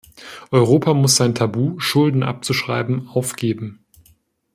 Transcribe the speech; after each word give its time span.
Europa 0.49 0.95
muss 0.95 1.15
sein 1.17 1.35
Tabu, 1.35 1.79
Schulden 1.79 2.23
abzuschreiben, 2.23 3.07
aufgeben. 3.09 3.85